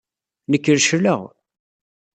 [0.51, 1.21] Nekk recleɣ.